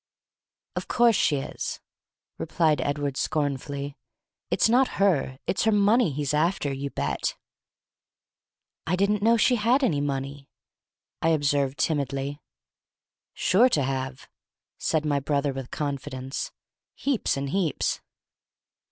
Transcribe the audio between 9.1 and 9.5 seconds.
know